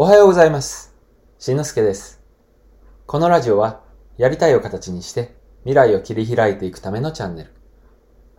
[0.00, 0.94] おはようございます。
[1.40, 2.22] しのすけです。
[3.06, 3.82] このラジオは、
[4.16, 7.50] やりたいを形にして、未来を切り開いていくためのチャンネル。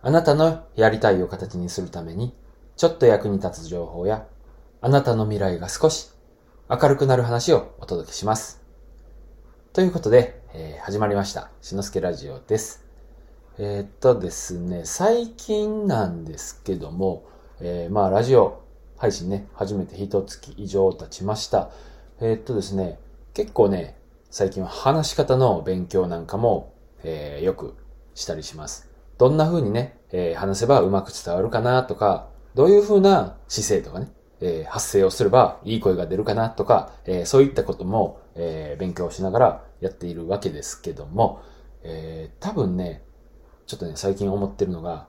[0.00, 2.34] あなたのやりたいを形にするために、
[2.78, 4.26] ちょっと役に立つ情報や、
[4.80, 6.08] あなたの未来が少し
[6.70, 8.62] 明るくなる話をお届けします。
[9.74, 11.50] ということで、えー始まりました。
[11.60, 12.86] しのすけラジオです。
[13.58, 17.28] えーっとですね、最近なんですけども、
[17.60, 18.62] えーまあラジオ
[19.00, 21.70] 配信ね、初めて一月以上経ちました。
[22.20, 22.98] えーっとですね、
[23.32, 23.98] 結構ね、
[24.30, 27.76] 最近は話し方の勉強なんかも、えーよく
[28.14, 28.90] したりします。
[29.16, 41.40] どんな風にね、えー話せばうまく伝わるかなとか、どういう風な姿勢とかね、えー発声をすればいい声が出るかなとか、えーそういったことも、えー勉強しながらやっているわけですけども、
[41.84, 43.02] えー多分ね、
[43.64, 45.08] ちょっとね、最近思ってるのが、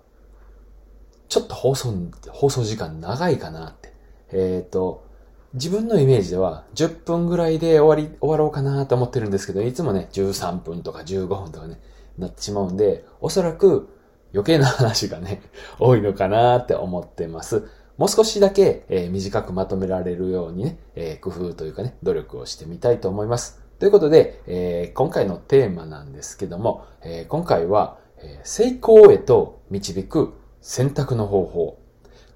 [1.31, 1.94] ちょっと放送、
[2.30, 3.94] 放送時間長いかなって。
[4.34, 5.05] えっ、と、
[5.54, 11.79] 自分のイメージでは10分ぐらいで終わり、終わろうかなと思ってるんですけど、いつもね、13分とか15分とかね、
[12.18, 13.88] なってしまうんで、おそらく
[14.34, 15.41] 余計な話がね、
[15.79, 17.63] 多いのかなって思ってます。
[17.98, 23.62] もう少しだけ、えー短くまとめられるようにね、えー工夫というかね、努力をしてみたいと思います。
[23.79, 31.77] ということで、えー今回のテーマなんですけども、え今回は、え成功へと導く選択の方法。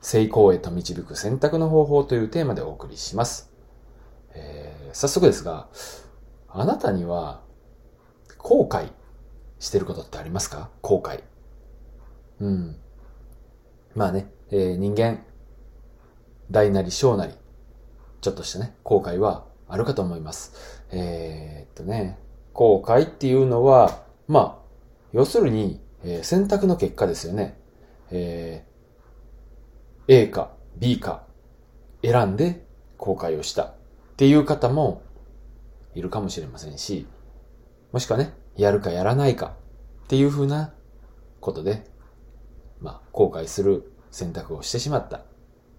[0.02, 3.52] 成功へと導く選択の方法というテーマでお送りします。
[4.34, 5.68] えー早速ですが、
[6.48, 7.42] あなたには
[8.38, 8.90] 後悔
[9.60, 10.70] してることってありますか？
[10.82, 11.24] 後悔。
[12.40, 12.78] うん。
[13.94, 15.26] まあね、えー人間、
[16.52, 17.34] 大なり小なり、
[18.22, 20.84] ちょっとしたね、後悔はあるかと思います。
[20.92, 22.20] えーっとね、
[22.54, 24.66] 後悔っていうのは、まあ、
[25.14, 27.58] 要するに、え選択の結果ですよね。
[28.16, 28.76] えー
[30.08, 31.24] A か B か
[32.04, 32.64] 選んで
[32.98, 33.74] 後悔をしたっ
[34.18, 35.02] ていう方も
[35.96, 37.08] いるかもしれませんし、
[37.92, 39.56] もしくはね、やるかやらないか
[40.04, 40.74] っていうふうな
[41.40, 41.86] ことで、
[42.80, 45.24] まあ、後悔する選択をしてしまったっ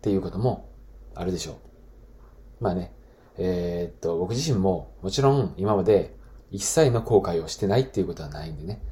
[0.03, 0.73] ていうことも
[1.15, 2.65] あるでしょう。
[2.65, 2.93] まあね、
[3.39, 6.17] えーっと、僕自身ももちろん今まで
[6.51, 8.83] 一切の後悔をしてないっていうことはないんでね、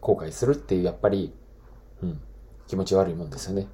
[0.00, 1.32] 後悔するっていうやっぱり、
[2.02, 2.20] うん、
[2.66, 3.68] 気持ち悪いもんですよね。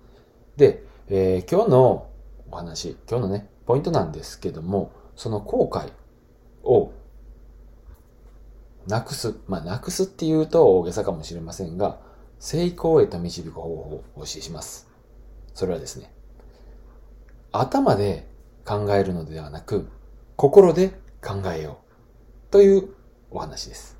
[0.56, 2.08] で、えー今日の
[2.50, 5.90] お話、今日のね、ポイントなんですけども、その後悔
[6.62, 6.92] を
[8.86, 9.34] なくす。
[9.46, 12.00] まあ、なくすっていうと大げさかもしれませんが、
[12.38, 14.88] 成功へと導く方法をお教えします。
[15.54, 16.12] それはですね、
[17.52, 18.28] 頭で
[18.64, 19.88] 考えるのではなく、
[20.36, 20.90] 心で
[21.24, 21.78] 考えよ
[22.48, 22.50] う。
[22.50, 22.88] という
[23.30, 23.96] お話です。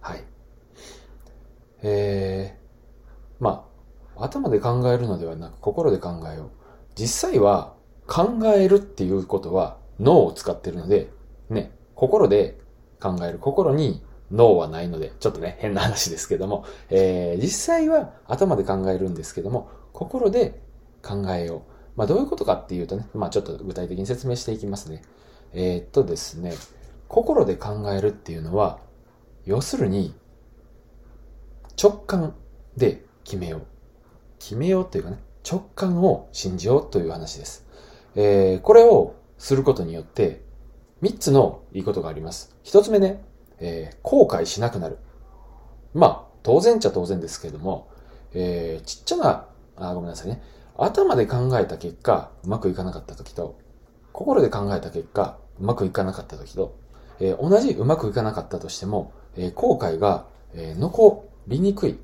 [0.00, 0.24] はい。
[1.82, 3.69] えー、まあ、
[4.24, 6.50] 頭で考えるのではなく心で考えよう。
[6.96, 7.74] 実際は
[8.06, 11.10] 考えるっていうことは脳を使ってるので、
[11.48, 12.58] ね、心で
[13.00, 20.60] 考える心に脳はないので、ちょっとね、変な話ですけども、えー、実際は頭で考えるんですけども、心で
[21.02, 21.60] 考えよう。
[21.96, 25.02] まあどういうことかっていうとね、まあちょっと具体的に説明していきますね。
[25.52, 26.54] えーっとですね、
[27.08, 28.78] 心で考えるっていうのは、
[29.44, 30.14] 要するに、
[31.82, 32.34] 直感
[32.76, 33.62] で決めよう。
[34.40, 35.18] 決めようというかね、
[35.48, 37.66] 直感を信じようという話です。
[38.16, 40.42] えーこれをすることによって、
[41.00, 42.56] 三つのいいことがあります。
[42.62, 43.22] 一つ目ね、
[43.60, 44.98] えー後悔しなくなる。
[45.94, 47.88] まあ、当然っちゃ当然ですけれども、
[48.32, 49.46] えーちっちゃな、
[49.76, 50.42] あ、ごめんなさいね。
[50.76, 53.58] 頭で考えた結果、うまくいかなかった時と、
[54.12, 56.76] 心で考えた結果、うまくいかなかった時と、
[57.20, 61.94] えー同じうまくいかなかったとしても、えー後悔が、えー残りにくいっ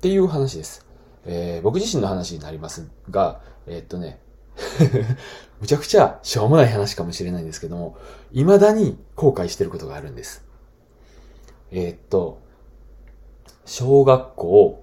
[0.00, 0.86] ていう話です。
[1.26, 4.20] えー僕自身の話になりますが、えーっとね、
[5.60, 7.96] むちゃくちゃしょうもない話かもしれないんですけども、
[8.32, 10.44] 未だに後悔してることがあるんです。
[11.70, 12.40] えーっと、
[13.64, 14.82] 小学校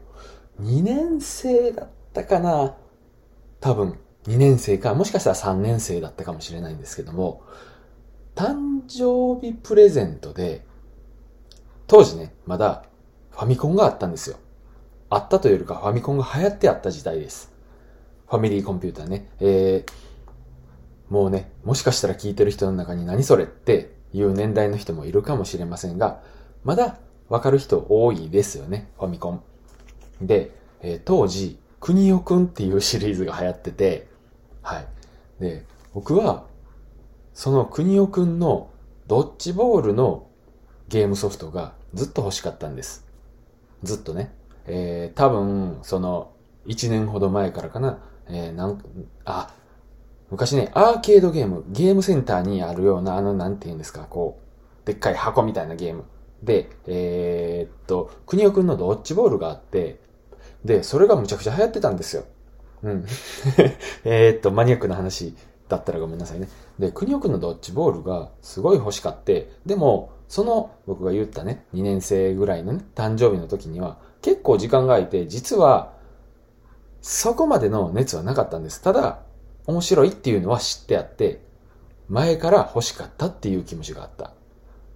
[0.62, 2.76] 2年生だったかな
[3.60, 3.98] 多分
[4.28, 7.42] 2年生か、もしかしたら3年生だったかもしれないんですけども、
[8.36, 10.66] 誕生日プレゼントで、
[11.88, 12.86] 当時ね、まだ
[13.32, 14.38] ファミコンがあったんですよ。
[15.14, 17.52] あったというかファミコンが流行ってあった時代です。
[18.30, 19.28] ファミリーコンピューターね。
[19.42, 26.24] えー、もうね、もしかしたら聞いてる人の中に何それっていう年代の人もいるかもしれませんが、
[26.64, 26.98] まだ
[27.28, 29.44] わかる人多いですよね、ファミコン。
[30.22, 34.08] で、えー当時、くにおくんっていうシリーズが流行ってて、
[34.62, 34.88] はい。
[35.42, 36.46] で、僕は、
[37.34, 38.70] そのくにおくんの
[39.08, 40.28] ドッジボールの
[40.88, 43.06] ゲームソフトがずっと欲しかったんです。
[43.84, 44.34] ずっとね。
[44.68, 46.32] えー、多分、その、
[46.68, 48.84] 1年ほど前からかな、えー、なん、
[49.26, 49.54] あ、
[50.30, 54.40] 昔ね、アーケードゲーム、ゲームセンターにあるような、あの、なんて言うんですか、こ
[54.84, 56.06] う、でっかい箱みたいなゲーム。
[56.44, 60.00] で、えー、っと、国尾くんのドッジボールがあって、
[60.64, 62.24] で、それがむちゃくちゃ流行ってたんですよ。
[62.84, 63.06] うん。
[64.06, 65.36] えっと、マニアックな話
[65.68, 66.48] だったらごめんなさいね。
[66.80, 75.94] で、国尾くんのドッジボールがすごい欲しかって、でも、その僕が言ったね、2年生ぐらいのね、誕生日の時には、結構時間が空いて、実は、
[77.02, 78.82] そこまでの熱はなかったんです。
[78.82, 79.22] ただ、
[79.66, 81.44] 面白いっていうのは知ってあって、
[82.10, 84.34] 前から欲しかったっていう気持ちがあった。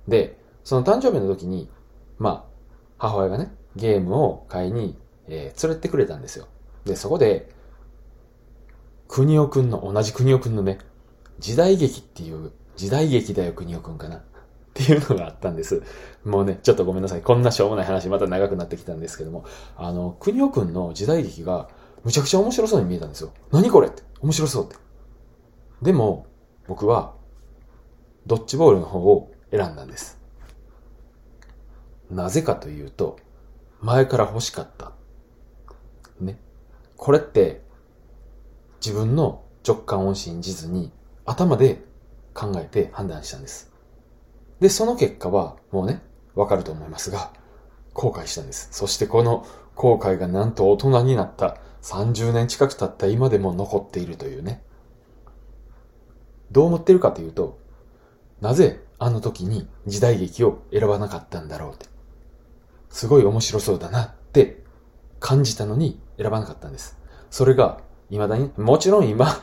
[0.08, 1.70] で、その誕生日の時に、
[2.18, 2.56] まあ、
[2.98, 6.48] 母親がね、ゲームを買いに、えー、連れてくれたんですよ。
[6.86, 7.50] で、そこで、
[9.08, 10.80] 国尾くんの、同じ国尾くんのね、
[11.40, 14.24] 時代劇っていう、時代劇だよ国尾くんかな。
[14.76, 15.84] っていうのがあったんです。
[16.26, 17.22] もうね、ちょっとごめんなさい。
[17.22, 19.46] こんなしょうもない話また長くなってきたんですけども、
[19.78, 21.70] あの、国尾くんの時代劇が
[22.04, 23.32] むちゃくちゃ面白そうに見えたんですよ。
[23.52, 24.04] 何これって。
[24.20, 24.76] 面白そうって。
[25.82, 26.28] でも、
[26.68, 27.14] 僕は、
[28.28, 30.20] ドッジボールの方を選んだんです。
[32.12, 33.18] なぜかというと、
[33.80, 34.92] 前から欲しかった。
[36.20, 36.38] ね。
[36.98, 37.62] これって、
[38.86, 40.92] 自分の直感を信じずに、
[41.26, 41.82] 頭で
[42.34, 43.75] 考えて判断したんです。
[44.60, 46.02] で、その結果は、もうね、
[46.36, 47.32] わかると思いますが、
[47.94, 48.70] 後悔したんです。
[48.72, 54.64] そしてこの後悔がなんと大人になった30年近く経った今でも残っているというね。
[56.52, 57.60] どう思ってるかというと、
[58.42, 61.86] なぜあの時に時代劇を選ばなかったんだろうって。
[62.90, 64.64] すごい面白そうだなって
[65.20, 66.98] 感じたのに選ばなかったんです。
[67.30, 67.80] それが
[68.10, 69.42] 未だに、もちろん今、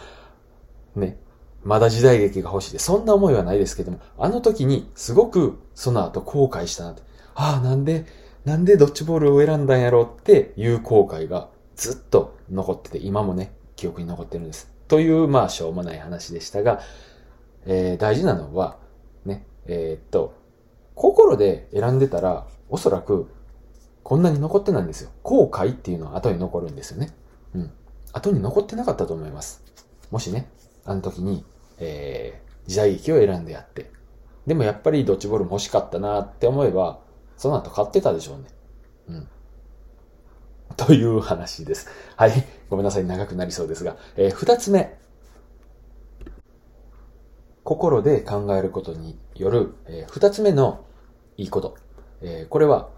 [0.95, 1.19] ね、
[1.65, 7.03] まだ時代劇が欲しいで、そんな思いはないですけども、あの時にすごくその後後悔したなって。
[7.35, 8.07] ああ、なんで、
[8.45, 14.73] なんでドッジボールを選んだんやろうっていう後悔がずっと残ってて、今もね、記憶に残ってるんです。
[14.89, 16.81] という、まあ、しょうもない話でしたが、
[17.65, 18.79] えー、大事なのは、
[19.25, 20.35] ね、えー、っと、
[20.95, 23.29] 心で選んでたら、おそらく、
[24.03, 25.11] こんなに残ってないんですよ。
[25.23, 27.11] 後悔っていうのは後に残るんですよね。
[27.55, 27.71] うん。
[28.13, 29.63] 後に残ってなかったと思います。
[30.11, 30.51] もしね、
[30.85, 31.45] あの時に
[31.85, 33.91] えー、時代劇を選んでやって。
[34.47, 37.01] でもやっぱりドッジボールも欲しかったなって思えば、
[37.37, 38.45] その後買ってたでしょうね。
[39.09, 39.29] うん。
[40.77, 41.89] という話です。
[42.17, 42.33] はい。
[42.71, 43.05] ごめんなさい。
[43.05, 43.97] 長くなりそうですが。
[44.17, 44.97] えー、二つ目。
[47.65, 50.85] 心で考えることによる、えー、二つ目の
[51.37, 51.77] いいこと。
[52.21, 52.91] えー、これは、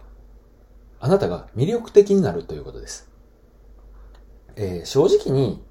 [1.00, 3.10] あなたが魅力的になるということです。
[4.56, 5.62] えー、正直に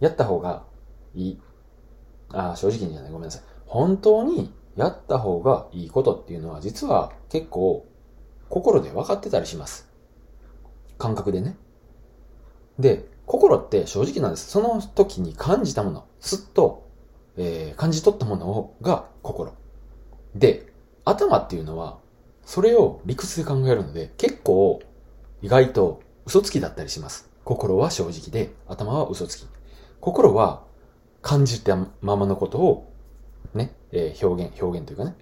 [0.00, 0.64] やった方が
[1.14, 1.40] いい
[2.32, 3.42] あ、正直にじゃない、ごめんなさい。
[3.66, 7.86] 本当にやった方がいいことっていうのは実は結構
[8.48, 9.88] 心で分かってたりします。
[10.98, 11.56] 感覚でね。
[12.78, 14.50] で、心って正直なんです。
[14.50, 16.88] その時に感じたもの、すっと、
[17.36, 19.52] えー、感じ取ったものが心。
[20.34, 20.72] で、
[21.04, 21.98] 頭っていうのは、
[22.44, 24.80] それを理屈で考えるので、結構
[25.42, 27.30] 意外と嘘つきだったりします。
[27.44, 29.46] 心は正直で、頭は嘘つき。
[30.00, 30.64] 心は
[31.22, 32.92] 感じたままのことを、
[33.54, 35.16] ね、えー、表現、表現というかね、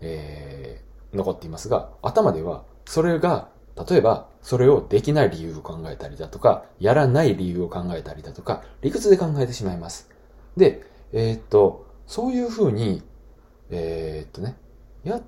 [0.00, 3.48] えー、残っていますが、頭では、それが、
[3.88, 10.10] 例えば、それをできない理由を考えたりだとか、やらない理由を考えたりだとか、理屈で考えてしまいます。
[10.56, 10.82] で、
[11.12, 13.02] えー、っと、そういうふうに、
[13.70, 14.56] えー、っとね、
[15.04, 15.20] や、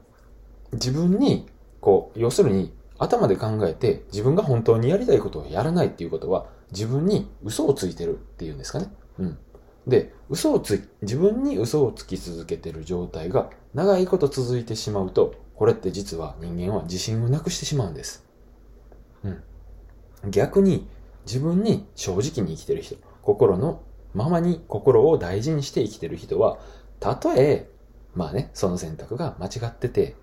[0.72, 1.48] 自分に、
[1.80, 8.92] こう、要するに、頭で考えて、自分が本当にやりたいことをやらないっていうことは、自分に嘘をついてるっていうんですかね。
[9.18, 9.38] うん。
[9.86, 18.24] で、嘘をつ、自分に嘘をつき続けてる状態が長いこと続いてしまうと、これって実は人間は自信をなくしてしまうんです。
[19.24, 20.30] うん。
[20.30, 20.88] 逆に
[21.26, 23.82] 自分に正直に生きてる人、心の
[24.14, 26.58] ままに心を大事にして生きてる人は、
[26.98, 27.68] たとえ、
[28.14, 30.16] まあね、その選択が間違ってて、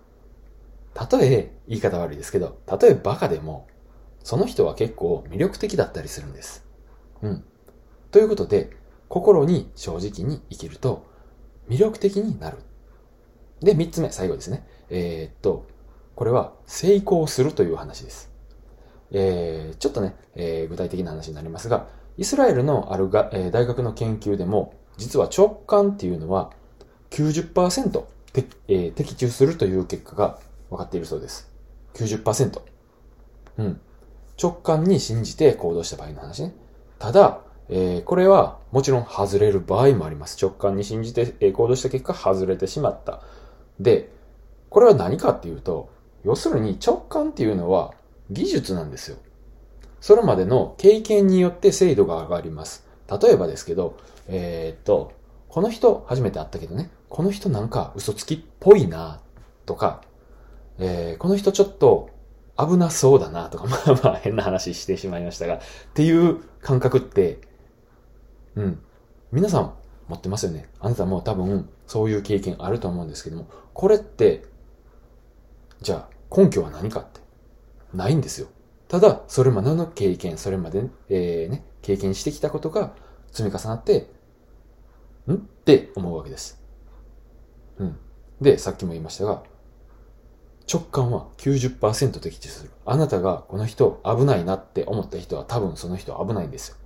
[0.94, 3.68] たとえ、言い方悪いですけど、たとえバカでも、
[4.24, 6.66] その人は結構魅力的だったりするんです。
[7.22, 7.44] うん。
[8.12, 8.72] ということで、
[9.10, 11.06] 心に正直に生きると
[11.70, 12.58] 魅力的になる。
[13.62, 14.68] で、三つ目、最後ですね。
[14.90, 15.66] えー、っと、
[16.16, 18.32] これは成功するという話です。
[19.12, 21.88] えー、ちょっとね、えー、具体的な話になりますが、
[22.18, 26.52] イスラエルのあるが、えー、大学の研究でも、実は直感っていうのは
[27.12, 31.50] 90%て、えー、的中するという結果が分かっているそうです。
[31.94, 32.62] 90%。
[33.58, 33.82] うん。
[34.42, 36.54] 直感に信じて行動した場合の話ね。
[37.00, 40.38] ただ、えー、これはもちろん外れる場合もあります。
[40.42, 43.22] 直感に信じて、え行動した結果外れてしまった。
[43.80, 44.10] で、
[44.70, 45.90] これは何かっていうと、
[46.24, 47.94] 要するに直感っていうのは
[48.32, 49.18] 技術なんですよ。
[50.00, 52.86] それまでの経験によって精度が上がります。
[53.22, 53.98] 例えばですけど、
[54.28, 55.14] えー、っと、
[55.48, 59.22] この人初めて会ったけどね、この人なんか嘘つきっぽいな、
[59.66, 60.02] とか、
[60.80, 62.10] えー、この人ちょっと
[62.58, 65.60] 危なそうだな、とか、 まあまあ変な話してしまいましたが、っ
[65.94, 67.40] ていう感覚って、
[68.58, 68.80] うん。
[69.32, 69.74] 皆さん
[70.08, 70.70] 持ってますよね。
[70.80, 74.46] あなたも多分そういう経験あると思うんですけども、これって、
[75.82, 77.22] じゃあ根拠は何かって、
[77.94, 78.48] ないんですよ。
[78.88, 82.94] ただ、それまでの経験、それまで、えー、ね、経験してきたことが
[83.32, 84.10] 積み重なって、
[85.28, 85.34] ん？
[85.34, 86.62] って思うわけです。
[87.78, 87.98] うん。
[88.42, 89.44] で、さっきも言いましたが、
[90.72, 92.72] 直感は90%的中する。
[92.86, 96.78] あなたがこの人危ないなって思った人は多分その人危ないんですよ。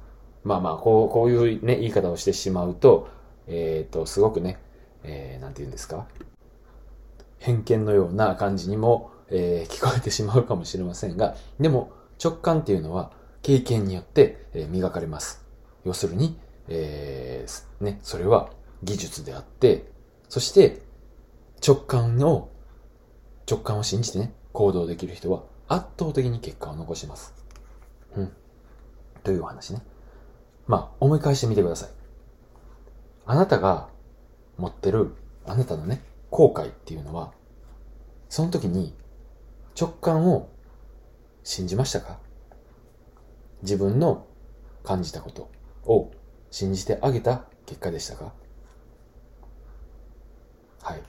[0.43, 3.09] まあまあ、こう、こういうね、言い方をしてしまうと、
[3.47, 4.59] えっ、ー、と、すごくね、
[5.03, 6.07] えー、なんて言うんですか？
[7.39, 11.91] 偏見のような感じにも、えー、聞こえてしまうかもしれませんが、でも
[12.23, 15.43] 直感っていうのは経験によって、えー、磨かれます。
[15.85, 18.51] 要するに、えー、ね、それは
[18.83, 19.91] 技術であって、
[20.29, 20.81] そして
[21.65, 22.49] 直感を、
[23.49, 27.33] 直感を信じてね、行動できる人は圧倒的に結果を残します。
[28.15, 28.31] うん。
[29.23, 29.81] というお話ね。
[30.67, 31.89] まあ、思い返してみてください。
[33.25, 33.89] あなたが
[34.57, 35.15] 持ってる、
[35.45, 37.33] あなたのね、後悔っていうのは、
[38.29, 38.95] その時に
[39.79, 40.49] 直感を
[41.43, 42.19] 信じましたか？
[43.63, 44.25] 自分の
[44.83, 45.49] 感じたこと
[45.85, 46.11] を
[46.49, 48.33] 信じてあげた結果でしたか？
[50.81, 51.03] はい。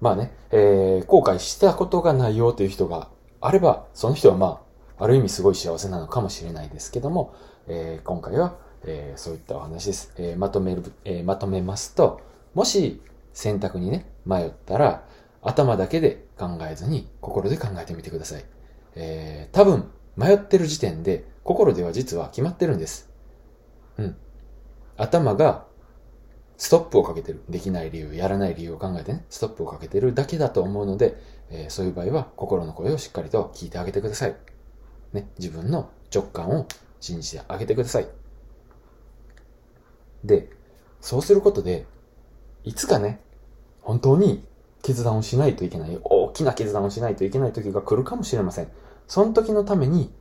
[0.00, 4.62] まあね、えー、後悔したことがないよという人があれば、その人はま
[4.98, 7.34] あ、ある意味すごい幸せなのかもしれないですけども、
[7.66, 10.12] えー、今回は、えー、そういったお話です。
[10.16, 12.20] えー、まとめる、えー、まとめますと、
[12.54, 13.00] もし
[13.32, 15.04] 選択にね、迷ったら、
[15.42, 18.44] 頭だけで考えずに心で考えてみてください。
[18.96, 23.08] えー、多分、迷ってる時点で、心では実は決まってるんです。
[23.98, 24.16] うん。
[24.96, 25.66] 頭が、
[26.56, 27.44] ストップをかけてる。
[27.48, 31.16] できない理由、やらない理由を考えてね、ストップをかけてるだけだと思うので、
[31.50, 34.36] えー、そういう場合は、心の声をしっかりと聞いてあげてください。
[35.12, 36.66] ね、自分の直感を
[37.00, 38.08] 信じてあげてください。
[40.24, 40.50] で、
[41.00, 41.86] そうすることで、
[42.64, 43.20] いつかね、
[43.82, 44.44] 本当に
[44.82, 48.68] 決断をしないといけない、大きな決断をしないといけない時が来るかもしれません。
[49.06, 50.12] その時のために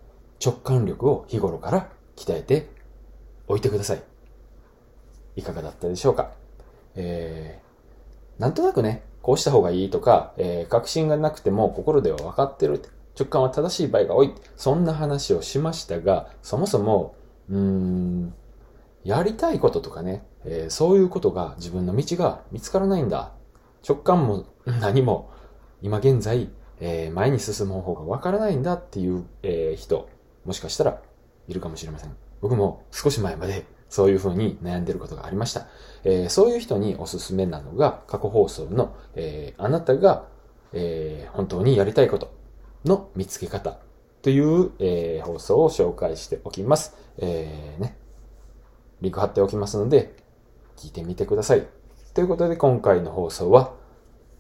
[0.44, 2.70] 直感力を日頃から鍛えて
[3.48, 4.04] おいてください。
[5.36, 6.32] いかがだったでしょうか？
[6.96, 12.82] えー、なんとなくね、こうした方がいいとか、えー、確信がなくても心では分かってる。
[13.20, 14.34] 直感は正しい場合が多い。
[14.56, 17.16] そんな話をしましたが、そもそも、
[17.50, 18.34] うーん、
[19.04, 23.32] やりたいこととかね、えー、そういうことが自分の道が見つからないんだ。
[23.88, 25.32] 直感も何も
[25.82, 26.50] 今現在、
[26.80, 30.10] えー、前に進む方法がわからないんだっていう、えー、人、
[30.46, 31.02] もしかしたら
[31.48, 32.16] いるかもしれません。
[32.42, 35.68] 僕も少し前までそういうふうに悩んでることがありました。
[36.04, 40.28] えー、そういう人におすすめなのが過去放送の、えー、あなたが、
[40.74, 42.34] えー、本当にやりたいこと
[42.86, 43.80] の見つけ方
[44.22, 46.96] という、えー、放送を紹介しておきます。
[47.18, 47.98] えー、ね。
[49.02, 50.16] リンク貼っておきますので、
[50.76, 51.68] 聞いてみてください。
[52.14, 53.74] ということで今回の放送は、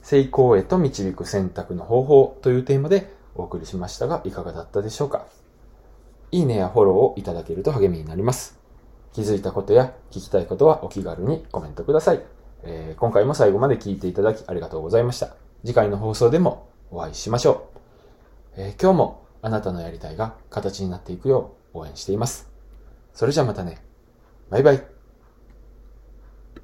[0.01, 5.25] 成功へと導く選択の方法というテーマでお送りしましたが、いかがだったでしょうか
[6.31, 8.59] いいねやフォローをいただけると励みになります。
[9.13, 12.21] 気づいたことや聞きたいことはお気軽にコメントください。
[12.63, 15.35] えー、今回も最後まで聞いていただきありがとうございました。
[15.63, 17.69] 次回の放送でもお会いしましょ
[18.55, 18.61] う。
[18.61, 22.49] えー、今日もあなたのやりたいが形になっていくよう応援しています。
[23.13, 23.86] それじゃまたね。
[24.49, 24.96] バイバイ。